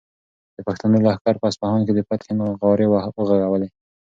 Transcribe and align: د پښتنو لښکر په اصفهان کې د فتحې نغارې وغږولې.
د 0.55 0.57
پښتنو 0.67 0.97
لښکر 1.05 1.35
په 1.39 1.45
اصفهان 1.51 1.81
کې 1.85 1.93
د 1.95 1.99
فتحې 2.07 2.33
نغارې 2.39 2.87
وغږولې. 2.89 3.69